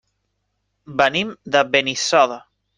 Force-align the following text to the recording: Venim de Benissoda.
Venim 1.03 1.37
de 1.57 1.65
Benissoda. 1.77 2.43